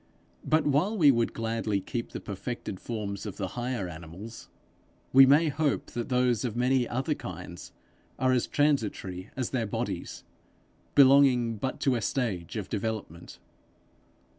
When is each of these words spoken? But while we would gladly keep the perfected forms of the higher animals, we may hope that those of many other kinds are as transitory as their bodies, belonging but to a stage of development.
But 0.43 0.65
while 0.65 0.97
we 0.97 1.11
would 1.11 1.31
gladly 1.31 1.79
keep 1.79 2.09
the 2.11 2.19
perfected 2.19 2.79
forms 2.79 3.27
of 3.27 3.37
the 3.37 3.49
higher 3.49 3.87
animals, 3.87 4.49
we 5.13 5.27
may 5.27 5.49
hope 5.49 5.91
that 5.91 6.09
those 6.09 6.43
of 6.43 6.55
many 6.57 6.87
other 6.89 7.13
kinds 7.13 7.71
are 8.17 8.31
as 8.31 8.47
transitory 8.47 9.29
as 9.35 9.51
their 9.51 9.67
bodies, 9.67 10.23
belonging 10.95 11.57
but 11.57 11.79
to 11.81 11.93
a 11.93 12.01
stage 12.01 12.55
of 12.57 12.67
development. 12.67 13.37